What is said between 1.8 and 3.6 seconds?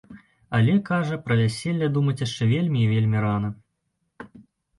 думаць яшчэ вельмі і вельмі рана.